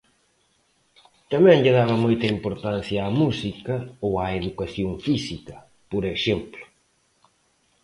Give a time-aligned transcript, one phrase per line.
[1.31, 5.55] Tamén lle daba moita importancia á música ou á educación física,
[5.91, 6.63] por exemplo.